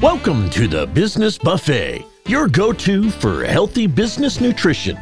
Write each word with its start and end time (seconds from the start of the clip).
Welcome 0.00 0.48
to 0.50 0.68
the 0.68 0.86
Business 0.86 1.36
Buffet, 1.38 2.06
your 2.24 2.46
go 2.46 2.72
to 2.72 3.10
for 3.10 3.44
healthy 3.44 3.88
business 3.88 4.40
nutrition. 4.40 4.96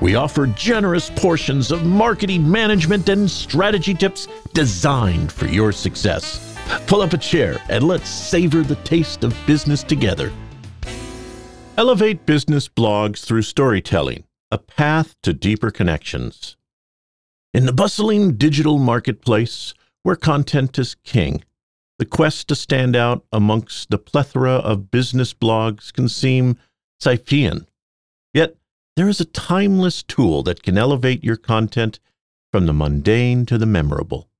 We 0.00 0.14
offer 0.14 0.46
generous 0.46 1.10
portions 1.10 1.70
of 1.70 1.84
marketing 1.84 2.50
management 2.50 3.10
and 3.10 3.30
strategy 3.30 3.92
tips 3.92 4.28
designed 4.54 5.30
for 5.30 5.46
your 5.46 5.72
success. 5.72 6.56
Pull 6.86 7.02
up 7.02 7.12
a 7.12 7.18
chair 7.18 7.60
and 7.68 7.84
let's 7.84 8.08
savor 8.08 8.62
the 8.62 8.76
taste 8.76 9.24
of 9.24 9.36
business 9.46 9.82
together. 9.82 10.32
Elevate 11.76 12.24
business 12.24 12.66
blogs 12.66 13.22
through 13.22 13.42
storytelling, 13.42 14.24
a 14.50 14.56
path 14.56 15.16
to 15.22 15.34
deeper 15.34 15.70
connections. 15.70 16.56
In 17.52 17.66
the 17.66 17.74
bustling 17.74 18.36
digital 18.36 18.78
marketplace, 18.78 19.74
where 20.02 20.16
content 20.16 20.78
is 20.78 20.94
king, 21.04 21.44
the 22.00 22.06
quest 22.06 22.48
to 22.48 22.54
stand 22.54 22.96
out 22.96 23.26
amongst 23.30 23.90
the 23.90 23.98
plethora 23.98 24.54
of 24.54 24.90
business 24.90 25.34
blogs 25.34 25.92
can 25.92 26.08
seem 26.08 26.56
Sisyphean. 26.98 27.66
Yet, 28.32 28.56
there 28.96 29.06
is 29.06 29.20
a 29.20 29.26
timeless 29.26 30.02
tool 30.02 30.42
that 30.44 30.62
can 30.62 30.78
elevate 30.78 31.22
your 31.22 31.36
content 31.36 32.00
from 32.50 32.64
the 32.64 32.72
mundane 32.72 33.44
to 33.44 33.58
the 33.58 33.66
memorable 33.66 34.30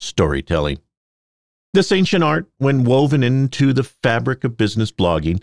storytelling. 0.00 0.78
This 1.74 1.92
ancient 1.92 2.24
art, 2.24 2.48
when 2.56 2.84
woven 2.84 3.22
into 3.22 3.74
the 3.74 3.84
fabric 3.84 4.42
of 4.42 4.56
business 4.56 4.90
blogging, 4.90 5.42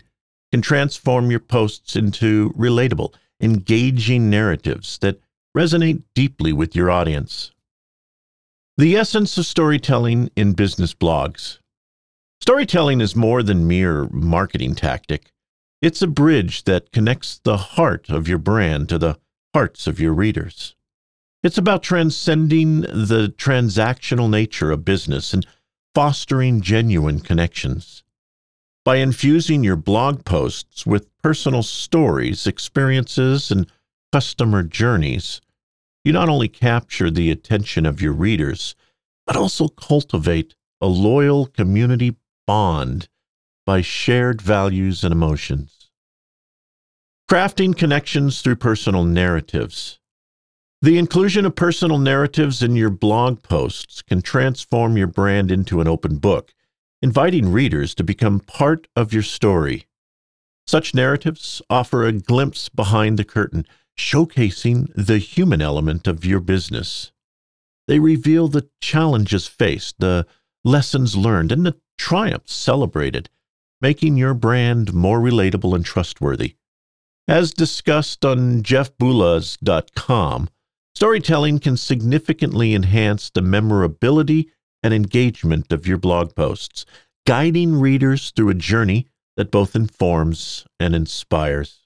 can 0.50 0.60
transform 0.60 1.30
your 1.30 1.38
posts 1.38 1.94
into 1.94 2.50
relatable, 2.58 3.14
engaging 3.40 4.28
narratives 4.28 4.98
that 4.98 5.20
resonate 5.56 6.02
deeply 6.16 6.52
with 6.52 6.74
your 6.74 6.90
audience. 6.90 7.52
The 8.76 8.96
essence 8.96 9.38
of 9.38 9.46
storytelling 9.46 10.30
in 10.34 10.54
business 10.54 10.94
blogs. 10.94 11.58
Storytelling 12.40 13.00
is 13.00 13.14
more 13.14 13.40
than 13.44 13.68
mere 13.68 14.08
marketing 14.08 14.74
tactic. 14.74 15.30
It's 15.80 16.02
a 16.02 16.08
bridge 16.08 16.64
that 16.64 16.90
connects 16.90 17.38
the 17.44 17.56
heart 17.56 18.10
of 18.10 18.26
your 18.26 18.38
brand 18.38 18.88
to 18.88 18.98
the 18.98 19.16
hearts 19.54 19.86
of 19.86 20.00
your 20.00 20.12
readers. 20.12 20.74
It's 21.44 21.56
about 21.56 21.84
transcending 21.84 22.80
the 22.80 23.32
transactional 23.36 24.28
nature 24.28 24.72
of 24.72 24.84
business 24.84 25.32
and 25.32 25.46
fostering 25.94 26.60
genuine 26.60 27.20
connections. 27.20 28.02
By 28.84 28.96
infusing 28.96 29.62
your 29.62 29.76
blog 29.76 30.24
posts 30.24 30.84
with 30.84 31.16
personal 31.22 31.62
stories, 31.62 32.48
experiences, 32.48 33.52
and 33.52 33.70
customer 34.12 34.64
journeys, 34.64 35.40
you 36.04 36.12
not 36.12 36.28
only 36.28 36.48
capture 36.48 37.10
the 37.10 37.30
attention 37.30 37.86
of 37.86 38.00
your 38.00 38.12
readers, 38.12 38.74
but 39.26 39.36
also 39.36 39.68
cultivate 39.68 40.54
a 40.80 40.86
loyal 40.86 41.46
community 41.46 42.16
bond 42.46 43.08
by 43.64 43.80
shared 43.80 44.42
values 44.42 45.02
and 45.02 45.12
emotions. 45.12 45.90
Crafting 47.30 47.76
connections 47.76 48.42
through 48.42 48.56
personal 48.56 49.02
narratives. 49.04 49.98
The 50.82 50.98
inclusion 50.98 51.46
of 51.46 51.56
personal 51.56 51.96
narratives 51.96 52.62
in 52.62 52.76
your 52.76 52.90
blog 52.90 53.42
posts 53.42 54.02
can 54.02 54.20
transform 54.20 54.98
your 54.98 55.06
brand 55.06 55.50
into 55.50 55.80
an 55.80 55.88
open 55.88 56.18
book, 56.18 56.52
inviting 57.00 57.50
readers 57.50 57.94
to 57.94 58.04
become 58.04 58.40
part 58.40 58.86
of 58.94 59.14
your 59.14 59.22
story. 59.22 59.86
Such 60.66 60.94
narratives 60.94 61.62
offer 61.70 62.04
a 62.04 62.12
glimpse 62.12 62.68
behind 62.68 63.18
the 63.18 63.24
curtain 63.24 63.66
showcasing 63.98 64.92
the 64.94 65.18
human 65.18 65.60
element 65.60 66.06
of 66.06 66.24
your 66.24 66.40
business. 66.40 67.12
They 67.86 67.98
reveal 67.98 68.48
the 68.48 68.68
challenges 68.80 69.46
faced, 69.46 69.96
the 69.98 70.26
lessons 70.64 71.16
learned, 71.16 71.52
and 71.52 71.66
the 71.66 71.76
triumphs 71.98 72.54
celebrated, 72.54 73.28
making 73.80 74.16
your 74.16 74.34
brand 74.34 74.94
more 74.94 75.20
relatable 75.20 75.74
and 75.74 75.84
trustworthy. 75.84 76.56
As 77.28 77.52
discussed 77.52 78.24
on 78.24 78.62
jeffbullas.com, 78.62 80.48
storytelling 80.94 81.58
can 81.58 81.76
significantly 81.76 82.74
enhance 82.74 83.30
the 83.30 83.42
memorability 83.42 84.50
and 84.82 84.92
engagement 84.92 85.72
of 85.72 85.86
your 85.86 85.98
blog 85.98 86.34
posts, 86.34 86.84
guiding 87.26 87.80
readers 87.80 88.30
through 88.30 88.50
a 88.50 88.54
journey 88.54 89.06
that 89.36 89.50
both 89.50 89.74
informs 89.74 90.66
and 90.78 90.94
inspires. 90.94 91.83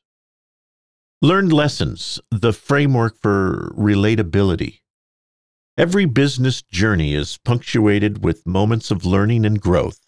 Learned 1.21 1.53
lessons, 1.53 2.21
the 2.31 2.53
framework 2.53 3.19
for 3.19 3.73
relatability. 3.77 4.83
Every 5.77 6.05
business 6.05 6.63
journey 6.63 7.13
is 7.13 7.39
punctuated 7.39 8.23
with 8.23 8.47
moments 8.47 8.93
of 8.93 9.05
learning 9.05 9.45
and 9.45 9.61
growth. 9.61 9.99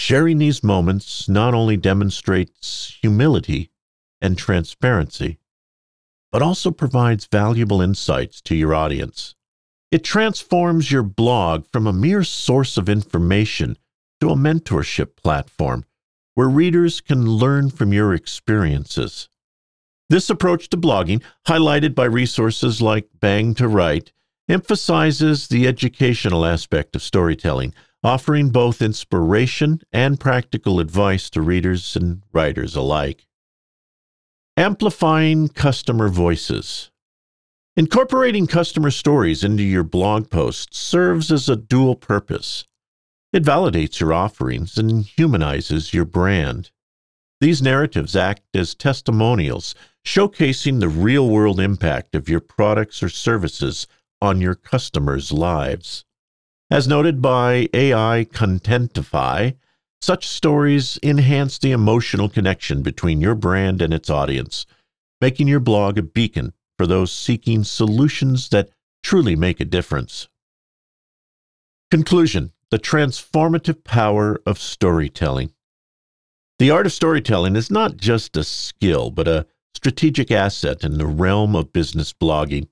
Sharing 0.00 0.38
these 0.38 0.64
moments 0.64 1.28
not 1.28 1.54
only 1.54 1.76
demonstrates 1.76 2.98
humility 3.00 3.70
and 4.20 4.36
transparency, 4.36 5.38
but 6.32 6.42
also 6.42 6.72
provides 6.72 7.28
valuable 7.30 7.80
insights 7.80 8.40
to 8.40 8.56
your 8.56 8.74
audience. 8.74 9.36
It 9.92 10.02
transforms 10.02 10.90
your 10.90 11.04
blog 11.04 11.68
from 11.70 11.86
a 11.86 11.92
mere 11.92 12.24
source 12.24 12.76
of 12.76 12.88
information 12.88 13.78
to 14.20 14.30
a 14.30 14.34
mentorship 14.34 15.14
platform 15.14 15.84
where 16.34 16.48
readers 16.48 17.00
can 17.00 17.28
learn 17.28 17.70
from 17.70 17.92
your 17.92 18.12
experiences. 18.12 19.28
This 20.12 20.28
approach 20.28 20.68
to 20.68 20.76
blogging, 20.76 21.22
highlighted 21.48 21.94
by 21.94 22.04
resources 22.04 22.82
like 22.82 23.08
Bang 23.18 23.54
to 23.54 23.66
Write, 23.66 24.12
emphasizes 24.46 25.48
the 25.48 25.66
educational 25.66 26.44
aspect 26.44 26.94
of 26.94 27.02
storytelling, 27.02 27.72
offering 28.04 28.50
both 28.50 28.82
inspiration 28.82 29.80
and 29.90 30.20
practical 30.20 30.80
advice 30.80 31.30
to 31.30 31.40
readers 31.40 31.96
and 31.96 32.22
writers 32.30 32.76
alike. 32.76 33.26
Amplifying 34.54 35.48
customer 35.48 36.10
voices. 36.10 36.90
Incorporating 37.74 38.46
customer 38.46 38.90
stories 38.90 39.42
into 39.42 39.62
your 39.62 39.82
blog 39.82 40.28
posts 40.28 40.78
serves 40.78 41.32
as 41.32 41.48
a 41.48 41.56
dual 41.56 41.96
purpose. 41.96 42.66
It 43.32 43.44
validates 43.44 43.98
your 43.98 44.12
offerings 44.12 44.76
and 44.76 45.06
humanizes 45.06 45.94
your 45.94 46.04
brand. 46.04 46.70
These 47.40 47.62
narratives 47.62 48.14
act 48.14 48.42
as 48.54 48.74
testimonials, 48.74 49.74
showcasing 50.04 50.80
the 50.80 50.88
real 50.88 51.28
world 51.28 51.60
impact 51.60 52.14
of 52.14 52.28
your 52.28 52.40
products 52.40 53.02
or 53.02 53.08
services 53.08 53.86
on 54.20 54.40
your 54.40 54.54
customers' 54.54 55.32
lives. 55.32 56.04
As 56.70 56.88
noted 56.88 57.20
by 57.20 57.68
AI 57.74 58.26
Contentify, 58.32 59.56
such 60.00 60.26
stories 60.26 60.98
enhance 61.02 61.58
the 61.58 61.70
emotional 61.70 62.28
connection 62.28 62.82
between 62.82 63.20
your 63.20 63.34
brand 63.34 63.80
and 63.80 63.94
its 63.94 64.10
audience, 64.10 64.66
making 65.20 65.48
your 65.48 65.60
blog 65.60 65.98
a 65.98 66.02
beacon 66.02 66.52
for 66.76 66.86
those 66.86 67.12
seeking 67.12 67.62
solutions 67.62 68.48
that 68.48 68.70
truly 69.02 69.36
make 69.36 69.60
a 69.60 69.64
difference. 69.64 70.28
Conclusion 71.90 72.52
The 72.70 72.78
transformative 72.78 73.84
power 73.84 74.40
of 74.46 74.58
storytelling. 74.58 75.52
The 76.58 76.70
art 76.70 76.86
of 76.86 76.92
storytelling 76.92 77.54
is 77.54 77.70
not 77.70 77.96
just 77.96 78.36
a 78.36 78.44
skill, 78.44 79.10
but 79.10 79.28
a 79.28 79.46
strategic 79.74 80.30
asset 80.30 80.84
in 80.84 80.98
the 80.98 81.06
realm 81.06 81.56
of 81.56 81.72
business 81.72 82.12
blogging. 82.12 82.68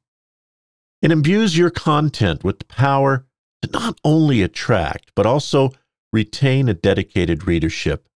It 1.03 1.11
imbues 1.11 1.57
your 1.57 1.71
content 1.71 2.45
with 2.45 2.59
the 2.59 2.65
power 2.67 3.27
to 3.63 3.71
not 3.71 3.99
only 4.05 4.43
attract, 4.43 5.13
but 5.15 5.27
also 5.27 5.73
retain 6.13 6.69
a 6.69 6.75
dedicated 6.75 7.47
readership. 7.47 8.09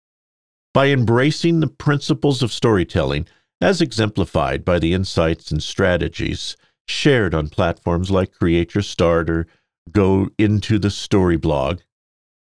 By 0.73 0.89
embracing 0.89 1.61
the 1.61 1.69
principles 1.69 2.43
of 2.43 2.53
storytelling, 2.53 3.27
as 3.61 3.81
exemplified 3.81 4.65
by 4.65 4.79
the 4.79 4.93
insights 4.93 5.51
and 5.51 5.63
strategies 5.63 6.57
shared 6.87 7.35
on 7.35 7.49
platforms 7.49 8.11
like 8.11 8.33
Create 8.33 8.75
Your 8.75 8.83
Start 8.83 9.31
or 9.31 9.47
Go 9.91 10.29
into 10.39 10.79
the 10.79 10.91
Story 10.91 11.37
blog, 11.37 11.81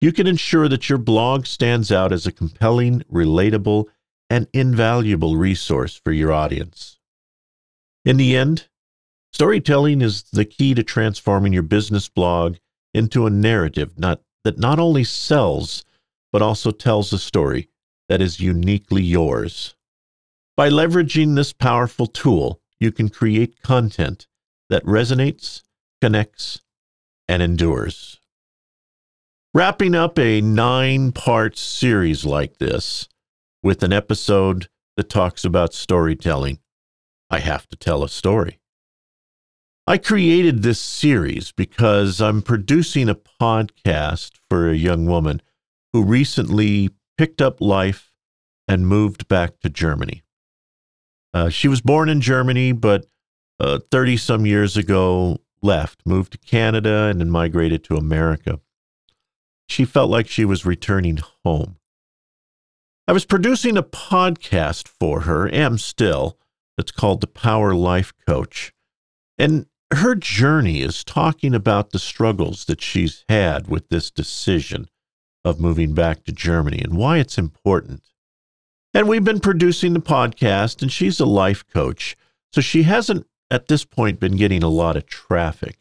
you 0.01 0.13
can 0.13 0.27
ensure 0.27 0.69
that 0.69 0.89
your 0.89 0.99
blog 0.99 1.47
stands 1.47 1.93
out 1.93 2.13
as 2.13 2.27
a 2.27 2.33
compelling, 2.33 3.03
relatable, 3.13 3.87
and 4.29 4.49
invaluable 4.53 5.37
resource 5.37 6.01
for 6.03 6.13
your 6.13 6.33
audience. 6.33 6.99
In 8.05 8.17
the 8.17 8.37
end, 8.37 8.69
storytelling 9.33 10.03
is 10.03 10.25
the 10.33 10.45
key 10.45 10.75
to 10.75 10.83
transforming 10.83 11.53
your 11.53 11.63
business 11.63 12.09
blog 12.09 12.57
into 12.95 13.27
a 13.27 13.31
narrative 13.31 13.99
not, 13.99 14.23
that 14.45 14.59
not 14.59 14.79
only 14.79 15.05
sells, 15.05 15.85
but 16.33 16.43
also 16.43 16.71
tells 16.71 17.13
a 17.13 17.19
story 17.19 17.69
that 18.09 18.21
is 18.21 18.41
uniquely 18.41 19.03
yours. 19.03 19.75
By 20.57 20.71
leveraging 20.71 21.35
this 21.35 21.53
powerful 21.53 22.07
tool, 22.07 22.61
you 22.79 22.93
can 22.93 23.09
create 23.09 23.63
content 23.63 24.27
that 24.71 24.85
resonates, 24.85 25.63
connects, 26.01 26.61
and 27.29 27.43
endures. 27.43 28.21
Wrapping 29.53 29.95
up 29.95 30.19
a 30.19 30.41
nine 30.41 31.13
part 31.13 31.57
series 31.57 32.25
like 32.25 32.59
this 32.59 33.09
with 33.67 33.83
an 33.83 33.93
episode 33.93 34.69
that 34.97 35.09
talks 35.09 35.45
about 35.45 35.75
storytelling, 35.75 36.61
I 37.29 37.41
have 37.41 37.67
to 37.67 37.75
tell 37.75 38.05
a 38.05 38.09
story. 38.09 38.61
I 39.89 39.99
created 39.99 40.63
this 40.63 40.79
series 40.79 41.51
because 41.51 42.21
I'm 42.21 42.43
producing 42.43 43.09
a 43.09 43.17
podcast 43.17 44.39
for 44.49 44.71
a 44.71 44.77
young 44.77 45.07
woman 45.07 45.43
who 45.93 46.05
recently 46.05 46.91
picked 47.19 47.43
up 47.43 47.61
life 47.61 48.13
and 48.69 48.87
moved 48.87 49.27
back 49.27 49.59
to 49.63 49.69
Germany. 49.69 50.23
Uh, 51.35 51.49
she 51.49 51.67
was 51.67 51.81
born 51.81 52.09
in 52.09 52.21
Germany, 52.21 52.71
but 52.71 53.07
30 53.61 54.15
uh, 54.15 54.17
some 54.17 54.47
years 54.47 54.77
ago 54.77 55.39
left, 55.61 56.03
moved 56.07 56.31
to 56.31 56.39
Canada, 56.39 57.09
and 57.11 57.21
then 57.21 57.31
migrated 57.31 57.83
to 57.83 57.97
America. 57.97 58.61
She 59.69 59.85
felt 59.85 60.09
like 60.09 60.29
she 60.29 60.45
was 60.45 60.65
returning 60.65 61.19
home. 61.45 61.79
I 63.09 63.13
was 63.13 63.25
producing 63.25 63.77
a 63.77 63.85
podcast 63.85 64.89
for 64.89 65.21
her, 65.21 65.49
am 65.49 65.79
still. 65.79 66.39
It's 66.77 66.91
called 66.91 67.21
The 67.21 67.29
Power 67.29 67.73
Life 67.73 68.13
Coach. 68.27 68.73
And 69.39 69.67
her 69.93 70.17
journey 70.17 70.83
is 70.83 71.05
talking 71.05 71.55
about 71.55 71.91
the 71.91 72.01
struggles 72.01 72.65
that 72.65 72.83
she's 72.83 73.25
had 73.29 73.69
with 73.69 73.91
this 73.91 74.11
decision 74.11 74.89
of 75.45 75.61
moving 75.61 75.95
back 75.95 76.25
to 76.25 76.33
Germany 76.33 76.81
and 76.83 76.97
why 76.97 77.19
it's 77.19 77.39
important. 77.39 78.03
And 78.93 79.09
we've 79.09 79.23
been 79.23 79.39
producing 79.39 79.93
the 79.93 80.01
podcast, 80.01 80.83
and 80.83 80.91
she's 80.91 81.21
a 81.21 81.27
life 81.27 81.65
coach. 81.73 82.17
So 82.53 82.61
she 82.61 82.83
hasn't, 82.83 83.29
at 83.53 83.69
this 83.69 83.85
point, 83.85 84.19
been 84.19 84.37
getting 84.37 84.65
a 84.65 84.69
lot 84.69 84.97
of 84.97 85.07
traffic. 85.07 85.79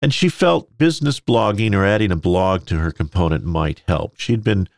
And 0.00 0.14
she 0.14 0.28
felt 0.28 0.78
business 0.78 1.18
blogging 1.18 1.74
or 1.74 1.84
adding 1.84 2.12
a 2.12 2.16
blog 2.16 2.66
to 2.66 2.78
her 2.78 2.92
component 2.92 3.44
might 3.44 3.82
help. 3.88 4.16
She'd 4.16 4.44
been 4.44 4.68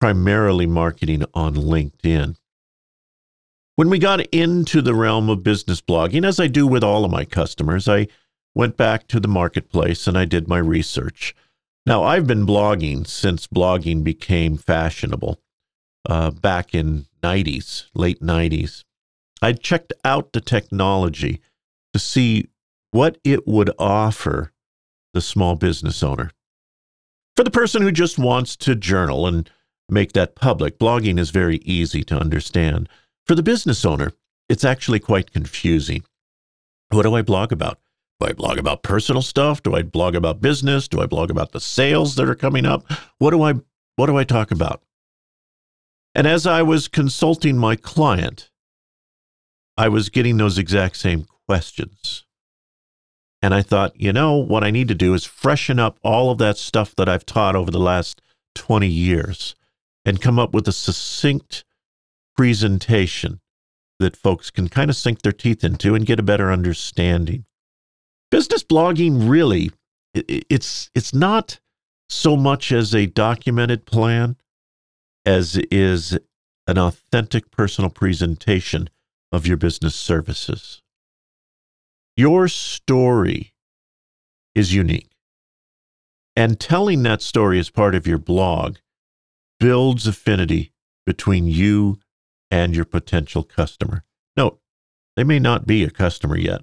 primarily 0.00 0.66
marketing 0.66 1.24
on 1.34 1.54
LinkedIn. 1.54 2.36
When 3.76 3.90
we 3.90 3.98
got 3.98 4.20
into 4.26 4.80
the 4.80 4.94
realm 4.94 5.28
of 5.28 5.42
business 5.42 5.80
blogging, 5.80 6.26
as 6.26 6.40
I 6.40 6.46
do 6.46 6.66
with 6.66 6.82
all 6.82 7.04
of 7.04 7.10
my 7.10 7.24
customers, 7.24 7.88
I 7.88 8.08
went 8.54 8.76
back 8.76 9.06
to 9.08 9.20
the 9.20 9.28
marketplace 9.28 10.06
and 10.06 10.16
I 10.16 10.24
did 10.24 10.48
my 10.48 10.58
research. 10.58 11.34
Now, 11.84 12.02
I've 12.02 12.26
been 12.26 12.46
blogging 12.46 13.06
since 13.06 13.46
blogging 13.46 14.02
became 14.02 14.56
fashionable 14.56 15.38
uh, 16.08 16.30
back 16.30 16.74
in 16.74 17.06
90s, 17.22 17.84
late 17.94 18.20
90s. 18.22 18.84
I 19.42 19.52
checked 19.52 19.92
out 20.04 20.32
the 20.32 20.40
technology 20.40 21.40
to 21.92 21.98
see 21.98 22.48
what 22.90 23.18
it 23.24 23.46
would 23.46 23.70
offer 23.78 24.52
the 25.12 25.20
small 25.20 25.54
business 25.54 26.02
owner. 26.02 26.30
For 27.36 27.44
the 27.44 27.50
person 27.50 27.82
who 27.82 27.92
just 27.92 28.18
wants 28.18 28.56
to 28.56 28.74
journal 28.74 29.26
and 29.26 29.50
make 29.88 30.12
that 30.12 30.34
public, 30.34 30.78
blogging 30.78 31.18
is 31.18 31.30
very 31.30 31.58
easy 31.58 32.02
to 32.04 32.18
understand. 32.18 32.88
For 33.24 33.34
the 33.34 33.42
business 33.42 33.84
owner, 33.84 34.12
it's 34.48 34.64
actually 34.64 35.00
quite 35.00 35.32
confusing. 35.32 36.04
What 36.90 37.02
do 37.02 37.14
I 37.14 37.22
blog 37.22 37.52
about? 37.52 37.78
Do 38.20 38.26
I 38.26 38.32
blog 38.32 38.58
about 38.58 38.82
personal 38.82 39.22
stuff? 39.22 39.62
Do 39.62 39.74
I 39.74 39.82
blog 39.82 40.14
about 40.14 40.40
business? 40.40 40.88
Do 40.88 41.00
I 41.00 41.06
blog 41.06 41.30
about 41.30 41.52
the 41.52 41.60
sales 41.60 42.14
that 42.16 42.28
are 42.28 42.34
coming 42.34 42.64
up? 42.64 42.90
What 43.18 43.30
do 43.30 43.42
I 43.42 43.54
what 43.96 44.06
do 44.06 44.16
I 44.16 44.24
talk 44.24 44.50
about? 44.50 44.82
And 46.14 46.26
as 46.26 46.46
I 46.46 46.62
was 46.62 46.88
consulting 46.88 47.58
my 47.58 47.76
client, 47.76 48.50
I 49.76 49.88
was 49.88 50.08
getting 50.08 50.36
those 50.36 50.56
exact 50.56 50.96
same 50.96 51.26
questions. 51.46 52.24
And 53.42 53.52
I 53.54 53.62
thought, 53.62 53.98
you 54.00 54.12
know, 54.12 54.34
what 54.36 54.64
I 54.64 54.70
need 54.70 54.88
to 54.88 54.94
do 54.94 55.12
is 55.12 55.24
freshen 55.24 55.78
up 55.78 55.98
all 56.02 56.30
of 56.30 56.38
that 56.38 56.56
stuff 56.56 56.94
that 56.96 57.08
I've 57.08 57.26
taught 57.26 57.54
over 57.54 57.70
the 57.70 57.78
last 57.78 58.22
20 58.54 58.86
years 58.86 59.54
and 60.06 60.22
come 60.22 60.38
up 60.38 60.54
with 60.54 60.66
a 60.68 60.72
succinct 60.72 61.64
presentation 62.36 63.40
that 63.98 64.16
folks 64.16 64.50
can 64.50 64.68
kind 64.68 64.88
of 64.88 64.96
sink 64.96 65.22
their 65.22 65.32
teeth 65.32 65.64
into 65.64 65.94
and 65.94 66.06
get 66.06 66.20
a 66.20 66.22
better 66.22 66.50
understanding. 66.50 67.44
Business 68.30 68.62
blogging 68.62 69.28
really 69.28 69.70
it's 70.14 70.90
it's 70.94 71.12
not 71.12 71.60
so 72.08 72.36
much 72.36 72.72
as 72.72 72.94
a 72.94 73.06
documented 73.06 73.84
plan 73.84 74.36
as 75.26 75.56
is 75.70 76.16
an 76.66 76.78
authentic 76.78 77.50
personal 77.50 77.90
presentation 77.90 78.88
of 79.32 79.46
your 79.46 79.56
business 79.56 79.94
services. 79.94 80.82
Your 82.16 82.48
story 82.48 83.52
is 84.54 84.72
unique. 84.72 85.10
And 86.34 86.60
telling 86.60 87.02
that 87.02 87.22
story 87.22 87.58
as 87.58 87.70
part 87.70 87.94
of 87.94 88.06
your 88.06 88.18
blog 88.18 88.76
builds 89.58 90.06
affinity 90.06 90.72
between 91.04 91.46
you 91.46 91.98
and 92.50 92.74
your 92.74 92.84
potential 92.84 93.42
customer. 93.42 94.04
Note, 94.36 94.60
they 95.16 95.24
may 95.24 95.38
not 95.38 95.66
be 95.66 95.84
a 95.84 95.90
customer 95.90 96.36
yet. 96.36 96.62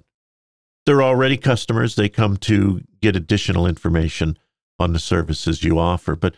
They're 0.86 1.02
already 1.02 1.36
customers. 1.36 1.94
They 1.94 2.08
come 2.08 2.36
to 2.38 2.82
get 3.00 3.16
additional 3.16 3.66
information 3.66 4.38
on 4.78 4.92
the 4.92 4.98
services 4.98 5.64
you 5.64 5.78
offer. 5.78 6.14
But 6.14 6.34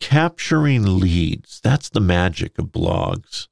capturing 0.00 0.98
leads, 0.98 1.60
that's 1.62 1.88
the 1.88 2.00
magic 2.00 2.58
of 2.58 2.66
blogs. 2.66 3.48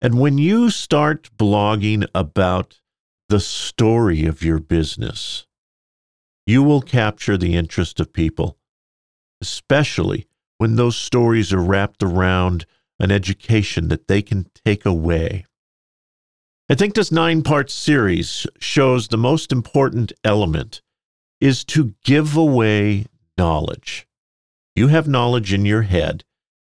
And 0.00 0.18
when 0.18 0.36
you 0.36 0.70
start 0.70 1.30
blogging 1.36 2.06
about 2.14 2.80
the 3.28 3.40
story 3.40 4.26
of 4.26 4.42
your 4.42 4.58
business, 4.58 5.46
you 6.46 6.62
will 6.62 6.82
capture 6.82 7.38
the 7.38 7.54
interest 7.54 8.00
of 8.00 8.12
people, 8.12 8.58
especially 9.40 10.26
when 10.62 10.76
those 10.76 10.96
stories 10.96 11.52
are 11.52 11.60
wrapped 11.60 12.04
around 12.04 12.66
an 13.00 13.10
education 13.10 13.88
that 13.88 14.06
they 14.06 14.22
can 14.22 14.46
take 14.64 14.86
away. 14.86 15.44
I 16.70 16.76
think 16.76 16.94
this 16.94 17.10
nine 17.10 17.42
part 17.42 17.68
series 17.68 18.46
shows 18.60 19.08
the 19.08 19.16
most 19.16 19.50
important 19.50 20.12
element 20.22 20.80
is 21.40 21.64
to 21.64 21.96
give 22.04 22.36
away 22.36 23.06
knowledge. 23.36 24.06
You 24.76 24.86
have 24.86 25.08
knowledge 25.08 25.52
in 25.52 25.66
your 25.66 25.82
head. 25.82 26.22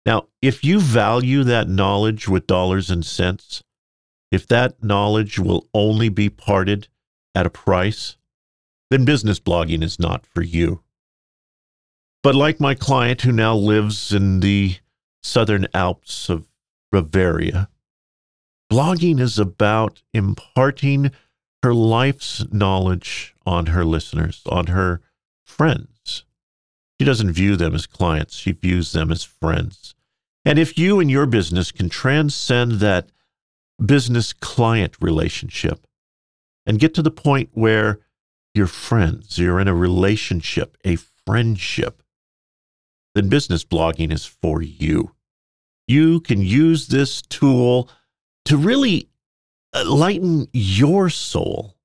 Now, 0.07 0.23
if 0.41 0.63
you 0.63 0.79
value 0.79 1.43
that 1.43 1.69
knowledge 1.69 2.27
with 2.27 2.47
dollars 2.47 2.89
and 2.89 3.05
cents, 3.05 3.61
if 4.31 4.47
that 4.47 4.83
knowledge 4.83 5.37
will 5.37 5.69
only 5.71 6.09
be 6.09 6.31
parted 6.31 6.87
at 7.35 7.45
a 7.45 7.51
price, 7.51 8.17
then 8.89 9.05
business 9.05 9.39
blogging 9.39 9.83
is 9.83 9.99
not 9.99 10.25
for 10.25 10.41
you. 10.41 10.81
But 12.23 12.35
like 12.35 12.59
my 12.59 12.73
client 12.73 13.21
who 13.21 13.33
now 13.33 13.53
lives 13.55 14.13
in 14.13 14.39
the 14.39 14.77
southern 15.21 15.67
Alps 15.73 16.29
of 16.29 16.47
Bavaria. 16.91 17.69
Blogging 18.71 19.19
is 19.19 19.39
about 19.39 20.03
imparting 20.13 21.11
her 21.63 21.73
life's 21.73 22.45
knowledge 22.51 23.33
on 23.45 23.67
her 23.67 23.83
listeners, 23.83 24.41
on 24.47 24.67
her 24.67 25.01
friends. 25.45 26.25
She 26.99 27.05
doesn't 27.05 27.33
view 27.33 27.55
them 27.55 27.73
as 27.73 27.87
clients, 27.87 28.35
she 28.35 28.51
views 28.51 28.91
them 28.91 29.11
as 29.11 29.23
friends. 29.23 29.95
And 30.45 30.59
if 30.59 30.77
you 30.77 30.99
and 30.99 31.09
your 31.09 31.25
business 31.25 31.71
can 31.71 31.89
transcend 31.89 32.73
that 32.73 33.09
business 33.83 34.33
client 34.33 34.95
relationship 35.01 35.87
and 36.65 36.79
get 36.79 36.93
to 36.93 37.01
the 37.01 37.11
point 37.11 37.49
where 37.53 37.99
you're 38.53 38.67
friends, 38.67 39.39
you're 39.39 39.59
in 39.59 39.67
a 39.67 39.75
relationship, 39.75 40.77
a 40.85 40.97
friendship, 41.25 42.02
then 43.15 43.29
business 43.29 43.63
blogging 43.63 44.11
is 44.11 44.25
for 44.25 44.61
you. 44.61 45.11
You 45.87 46.19
can 46.21 46.41
use 46.41 46.87
this 46.87 47.21
tool 47.21 47.89
to 48.45 48.57
really 48.57 49.09
uh, 49.73 49.83
lighten 49.85 50.47
your 50.53 51.09
soul. 51.09 51.75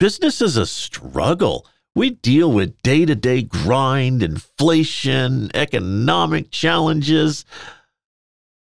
Business 0.00 0.40
is 0.42 0.56
a 0.56 0.66
struggle. 0.66 1.66
We 1.94 2.10
deal 2.10 2.50
with 2.50 2.82
day 2.82 3.04
to 3.04 3.14
day 3.14 3.42
grind, 3.42 4.22
inflation, 4.22 5.50
economic 5.54 6.50
challenges 6.50 7.44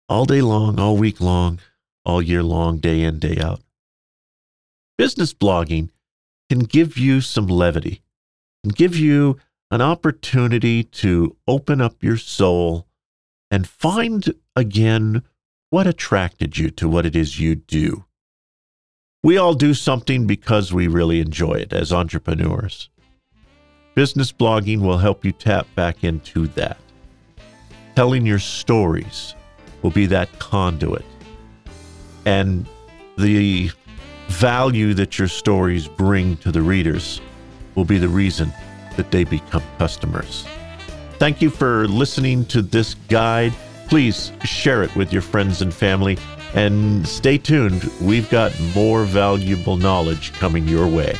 all 0.08 0.26
day 0.26 0.42
long, 0.42 0.80
all 0.80 0.96
week 0.96 1.20
long, 1.20 1.60
all 2.06 2.22
year 2.22 2.42
long, 2.42 2.78
day 2.78 3.02
in, 3.02 3.20
day 3.20 3.38
out. 3.38 3.62
Business 4.98 5.34
blogging 5.34 5.90
can 6.50 6.60
give 6.60 6.98
you 6.98 7.22
some 7.22 7.48
levity, 7.48 8.02
can 8.64 8.72
give 8.72 8.96
you 8.96 9.38
an 9.72 9.82
opportunity 9.82 10.84
to 10.84 11.36
open 11.48 11.80
up 11.80 12.04
your 12.04 12.18
soul 12.18 12.88
and 13.52 13.68
find 13.68 14.34
again 14.56 15.24
what 15.70 15.86
attracted 15.86 16.58
you 16.58 16.70
to 16.72 16.90
what 16.90 17.06
it 17.06 17.16
is 17.16 17.40
you 17.40 17.56
do. 17.56 18.06
We 19.24 19.38
all 19.38 19.54
do 19.54 19.74
something 19.74 20.26
because 20.26 20.74
we 20.74 20.88
really 20.88 21.20
enjoy 21.20 21.54
it 21.54 21.74
as 21.74 21.94
entrepreneurs. 21.94 22.90
Business 23.94 24.32
blogging 24.32 24.80
will 24.80 24.98
help 24.98 25.26
you 25.26 25.32
tap 25.32 25.68
back 25.76 26.04
into 26.04 26.48
that. 26.50 26.78
Telling 27.96 28.26
your 28.26 28.40
stories 28.40 29.36
will 29.82 29.92
be 29.92 30.06
that 30.08 30.40
conduit. 30.40 31.06
And 32.26 32.66
the 33.18 33.72
value 34.30 34.94
that 34.94 35.20
your 35.20 35.28
stories 35.28 35.88
bring 35.88 36.38
to 36.38 36.52
the 36.52 36.62
readers 36.62 37.20
will 37.76 37.86
be 37.86 37.98
the 37.98 38.08
reason 38.08 38.54
that 39.00 39.12
they 39.12 39.24
become 39.24 39.64
customers. 39.78 40.46
Thank 41.20 41.42
you 41.42 41.50
for 41.50 41.88
listening 41.88 42.44
to 42.48 42.62
this 42.62 42.96
guide. 43.08 43.54
Please 43.88 44.34
share 44.44 44.84
it 44.84 44.94
with 44.94 45.14
your 45.14 45.22
friends 45.22 45.62
and 45.62 45.74
family 45.74 46.18
and 46.54 47.08
stay 47.08 47.38
tuned. 47.38 47.90
We've 48.02 48.30
got 48.30 48.52
more 48.76 49.06
valuable 49.06 49.78
knowledge 49.78 50.34
coming 50.34 50.68
your 50.68 50.86
way. 50.86 51.16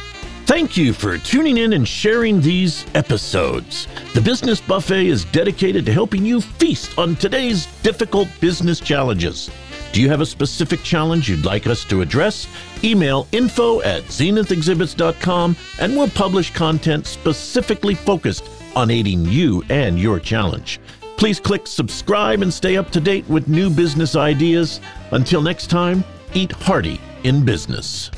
Thank 0.46 0.76
you 0.76 0.92
for 0.92 1.18
tuning 1.18 1.56
in 1.58 1.72
and 1.72 1.88
sharing 1.88 2.42
these 2.42 2.86
episodes. 2.96 3.88
The 4.14 4.20
Business 4.22 4.60
Buffet 4.60 5.08
is 5.08 5.24
dedicated 5.24 5.86
to 5.86 5.94
helping 5.94 6.26
you 6.26 6.42
feast 6.42 6.98
on 6.98 7.16
today's 7.16 7.68
difficult 7.82 8.28
business 8.42 8.82
challenges. 8.82 9.50
Do 9.92 10.02
you 10.02 10.10
have 10.10 10.22
a 10.22 10.26
specific 10.26 10.84
challenge 10.84 11.30
you'd 11.30 11.46
like 11.46 11.66
us 11.66 11.84
to 11.86 12.02
address? 12.02 12.48
Email 12.84 13.28
info 13.32 13.82
at 13.82 14.04
zenithexhibits.com 14.04 15.56
and 15.80 15.98
we'll 15.98 16.10
publish 16.10 16.54
content 16.54 17.08
specifically 17.08 17.96
focused 17.96 18.44
on 18.76 18.92
aiding 18.92 19.26
you 19.26 19.64
and 19.70 20.00
your 20.00 20.20
challenge. 20.20 20.80
Please 21.18 21.40
click 21.40 21.68
subscribe 21.68 22.42
and 22.42 22.54
stay 22.54 22.78
up 22.78 22.92
to 22.92 23.02
date 23.02 23.28
with 23.28 23.48
new 23.48 23.70
business 23.70 24.16
ideas. 24.16 24.80
Until 25.12 25.42
next 25.42 25.70
time, 25.70 26.04
eat 26.34 26.52
hearty 26.52 27.02
in 27.24 27.44
business. 27.44 28.12